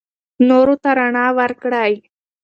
نورو 0.47 0.75
ته 0.83 0.89
رڼا 0.99 1.25
ورکړئ. 1.39 1.93